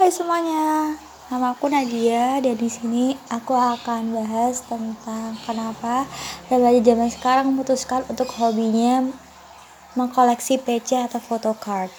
[0.00, 0.96] Hai semuanya,
[1.28, 6.08] nama aku Nadia dan di sini aku akan bahas tentang kenapa
[6.48, 9.04] remaja zaman sekarang memutuskan untuk hobinya
[10.00, 11.92] mengkoleksi PC atau photocard.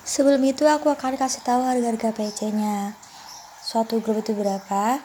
[0.00, 2.96] Sebelum itu aku akan kasih tahu harga-harga PC-nya.
[3.60, 5.04] Suatu grup itu berapa?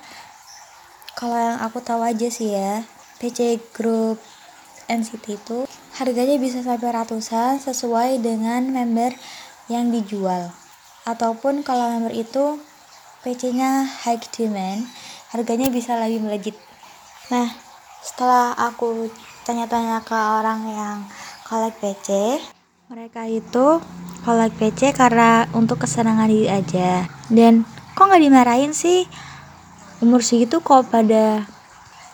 [1.20, 2.88] Kalau yang aku tahu aja sih ya,
[3.20, 4.23] PC grup
[4.88, 5.68] NCT itu
[6.00, 9.11] harganya bisa sampai ratusan sesuai dengan member
[9.68, 10.55] yang dijual
[11.07, 12.59] ataupun kalau member itu
[13.23, 14.83] PC-nya high demand
[15.32, 16.59] harganya bisa lebih melejit.
[17.32, 17.47] Nah
[18.04, 19.07] setelah aku
[19.47, 20.97] tanya-tanya ke orang yang
[21.47, 22.39] kolek PC
[22.87, 23.83] mereka itu
[24.23, 27.04] kolek PC karena untuk kesenangan diri aja.
[27.27, 29.07] Dan kok nggak dimarahin sih?
[29.99, 31.47] Umur segitu kok pada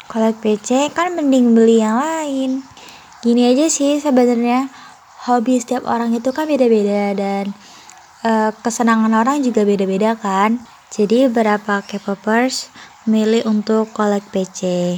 [0.10, 2.66] kolek PC kan mending beli yang lain.
[3.22, 4.70] Gini aja sih sebenarnya.
[5.30, 7.56] Hobi setiap orang itu kan beda-beda dan
[8.24, 10.58] uh, kesenangan orang juga beda-beda kan?
[10.90, 12.72] Jadi beberapa K-popers
[13.06, 14.98] milih untuk kolek PC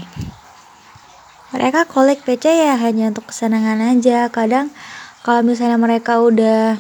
[1.56, 4.28] mereka kolek PC ya hanya untuk kesenangan aja.
[4.28, 4.76] Kadang
[5.24, 6.76] kalau misalnya mereka udah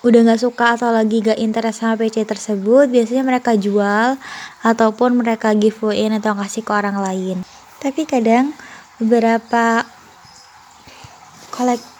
[0.00, 4.16] udah nggak suka atau lagi gak interest sama PC tersebut biasanya mereka jual
[4.64, 7.36] ataupun mereka giveaway atau kasih ke orang lain.
[7.76, 8.56] Tapi kadang
[8.96, 9.84] beberapa
[11.52, 11.95] kolek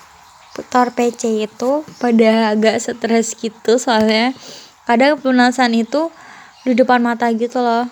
[0.57, 4.33] putar PC itu pada agak stres gitu soalnya
[4.89, 6.09] kadang pelunasan itu
[6.65, 7.85] di depan mata gitu loh.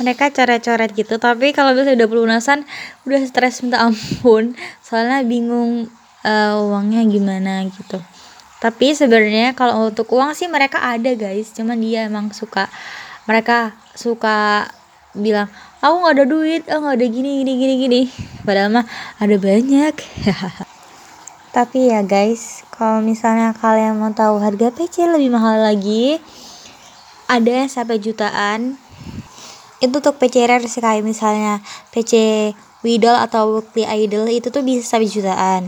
[0.00, 2.58] Mereka coret-coret gitu tapi kalau misalnya udah pelunasan
[3.04, 4.54] udah stres minta ampun.
[4.80, 5.90] Soalnya bingung
[6.22, 7.98] uh, uangnya gimana gitu.
[8.62, 11.50] Tapi sebenarnya kalau untuk uang sih mereka ada guys.
[11.50, 12.70] Cuman dia emang suka
[13.26, 14.70] mereka suka
[15.12, 15.50] bilang
[15.84, 18.00] aku nggak ada duit aku nggak ada gini gini gini gini.
[18.46, 18.86] Padahal mah
[19.20, 19.92] ada banyak
[21.52, 26.16] Tapi ya guys, kalau misalnya kalian mau tahu harga PC lebih mahal lagi,
[27.28, 28.80] ada yang sampai jutaan.
[29.76, 31.60] Itu untuk PC rare sih kayak misalnya
[31.92, 32.12] PC
[32.80, 35.62] Widol atau Weekly Idol itu tuh bisa sampai jutaan.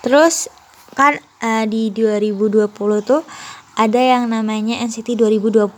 [0.00, 0.48] Terus
[0.96, 2.72] kan uh, di 2020
[3.04, 3.20] tuh
[3.76, 5.68] ada yang namanya NCT 2020.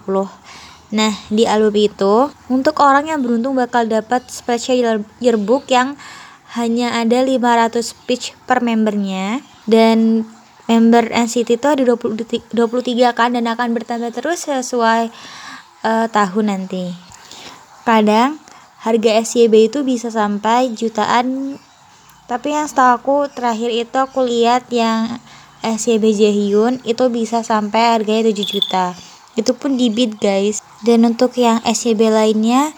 [0.95, 5.99] Nah, di album itu untuk orang yang beruntung bakal dapat special yearbook yang
[6.55, 9.43] hanya ada 500 speech per membernya.
[9.67, 10.29] Dan
[10.71, 15.11] member NCT itu ada 20, 23 kan dan akan bertambah terus sesuai
[15.85, 16.95] uh, tahun nanti.
[17.85, 18.41] Kadang
[18.81, 21.59] harga SYB itu bisa sampai jutaan.
[22.25, 25.21] Tapi yang setahu aku terakhir itu aku lihat yang
[25.61, 28.97] SYB Jaehyun itu bisa sampai harganya 7 juta.
[29.37, 30.65] Itu pun di bid guys.
[30.85, 32.73] Dan untuk yang SYB lainnya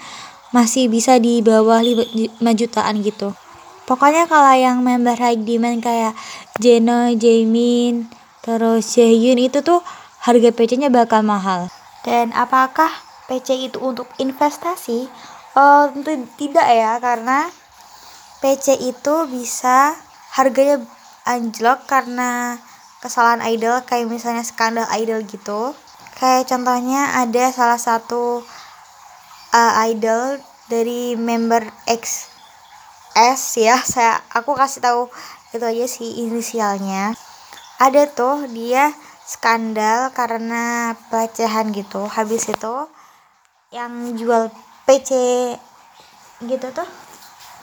[0.54, 2.06] masih bisa di bawah 5
[2.38, 3.34] jutaan gitu
[3.86, 6.12] pokoknya kalau yang member high demand kayak
[6.58, 8.10] Jeno, Jamin,
[8.42, 9.80] terus Jaehyun itu tuh
[10.26, 11.70] harga PC-nya bakal mahal.
[12.02, 12.91] Dan apakah
[13.30, 15.06] PC itu untuk investasi?
[15.56, 17.48] Oh, tentu tidak ya, karena
[18.42, 19.97] PC itu bisa
[20.36, 20.84] harganya
[21.24, 22.60] anjlok karena
[23.00, 25.72] kesalahan idol kayak misalnya skandal idol gitu.
[26.16, 28.44] Kayak contohnya ada salah satu
[29.53, 32.35] uh, idol dari member X
[33.16, 35.09] S ya saya aku kasih tahu
[35.56, 37.16] itu aja sih inisialnya.
[37.81, 38.93] Ada tuh dia
[39.25, 42.04] skandal karena pelecehan gitu.
[42.04, 42.75] Habis itu
[43.72, 44.53] yang jual
[44.84, 45.10] PC
[46.44, 46.84] gitu tuh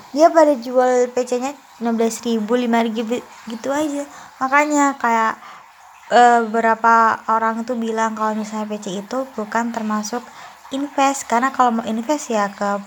[0.10, 4.10] dia pada jual PC nya 16 ribu 5 ribu gitu aja.
[4.42, 5.38] Makanya kayak
[6.50, 10.26] beberapa orang tuh bilang kalau misalnya PC itu bukan termasuk
[10.74, 11.30] invest.
[11.30, 12.82] Karena kalau mau invest ya ke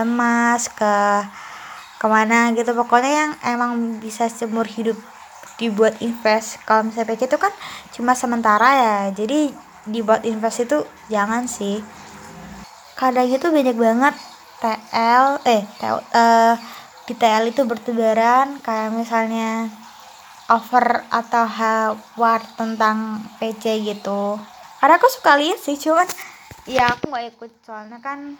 [0.00, 1.24] emas ke
[2.02, 2.74] ke mana gitu.
[2.74, 4.98] Pokoknya yang emang bisa seumur hidup
[5.54, 6.58] dibuat invest.
[6.66, 7.54] Kalau misalnya PC itu kan
[7.94, 8.98] cuma sementara ya.
[9.14, 9.54] Jadi
[9.86, 11.78] dibuat invest itu jangan sih.
[12.98, 14.14] Kadang itu banyak banget
[14.58, 16.54] TL eh TL, uh,
[17.06, 18.58] di TL itu bertebaran.
[18.58, 19.70] Kayak misalnya
[20.50, 21.46] over atau
[22.18, 24.42] war tentang PC gitu.
[24.82, 26.10] Karena aku suka lihat sih cuman
[26.66, 27.50] ya aku nggak ikut.
[27.62, 28.34] Soalnya kan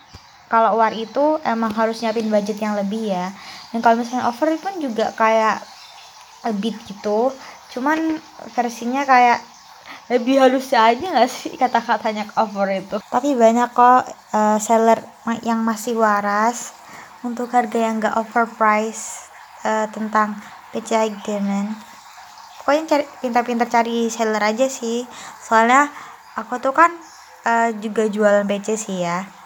[0.53, 3.33] kalau war itu emang harus nyiapin budget yang lebih ya.
[3.73, 5.65] Dan kalau misalnya over pun juga kayak
[6.45, 7.33] a bit gitu.
[7.73, 8.21] Cuman
[8.53, 9.41] versinya kayak
[10.13, 13.01] lebih halus aja gak sih kata-katanya over itu?
[13.09, 14.05] Tapi banyak kok
[14.37, 15.01] uh, seller
[15.41, 16.77] yang masih waras
[17.25, 19.33] untuk harga yang gak overprice
[19.65, 20.37] uh, tentang
[20.77, 21.73] PCI Diamond
[22.63, 25.03] pokoknya cari pintar-pintar cari seller aja sih.
[25.43, 25.91] Soalnya
[26.39, 26.95] aku tuh kan
[27.43, 29.42] uh, juga jualan PC sih ya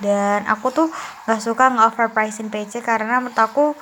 [0.00, 0.88] dan aku tuh
[1.24, 3.72] nggak suka nge overpricing PC karena menurut aku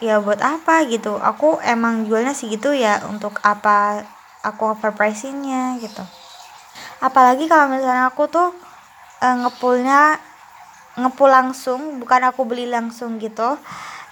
[0.00, 1.16] ya buat apa gitu.
[1.20, 4.04] Aku emang jualnya sih gitu ya untuk apa
[4.44, 6.04] aku overpricingnya gitu.
[7.00, 8.48] Apalagi kalau misalnya aku tuh
[9.20, 10.20] uh, ngepulnya
[10.96, 13.60] ngepul langsung bukan aku beli langsung gitu.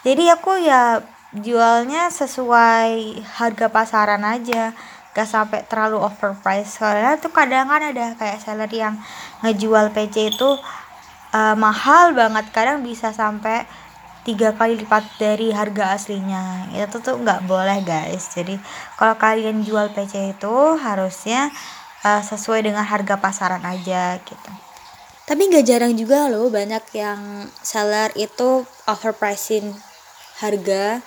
[0.04, 1.00] Jadi aku ya
[1.32, 4.76] jualnya sesuai harga pasaran aja.
[5.14, 6.82] Gak sampai terlalu overpriced.
[6.82, 8.98] Soalnya tuh kadang kan ada kayak seller yang
[9.40, 10.50] ngejual PC itu
[11.34, 12.46] uh, mahal banget.
[12.54, 13.66] Kadang bisa sampai
[14.24, 16.70] tiga kali lipat dari harga aslinya.
[16.72, 18.30] Itu tuh nggak boleh guys.
[18.32, 18.56] Jadi
[18.96, 21.50] kalau kalian jual PC itu harusnya
[22.06, 24.50] uh, sesuai dengan harga pasaran aja gitu.
[25.24, 29.72] Tapi nggak jarang juga loh banyak yang seller itu overpricing
[30.40, 31.00] harga.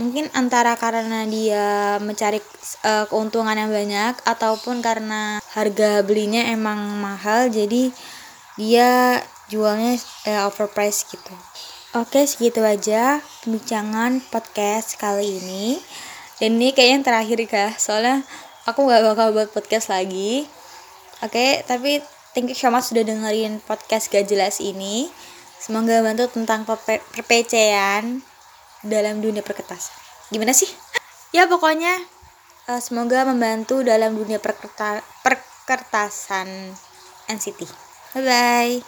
[0.00, 2.40] Mungkin antara karena dia mencari
[2.88, 7.92] uh, keuntungan yang banyak ataupun karena harga belinya emang mahal jadi
[8.60, 9.16] dia
[9.48, 9.96] jualnya
[10.28, 11.32] uh, overpriced gitu.
[11.96, 15.80] Oke segitu aja pembicaraan podcast kali ini.
[16.36, 18.20] Dan ini kayaknya yang terakhir kah soalnya
[18.68, 20.44] aku gak bakal buat podcast lagi.
[21.24, 22.04] Oke tapi
[22.36, 25.08] thank you so much sudah dengerin podcast gak jelas ini.
[25.56, 28.20] Semoga bantu tentang perpecean
[28.84, 29.88] dalam dunia perkertas.
[30.28, 30.68] Gimana sih?
[31.30, 31.94] Ya pokoknya
[32.66, 36.74] uh, semoga membantu dalam dunia perkerta perkertasan
[37.30, 38.82] NCT 拜拜。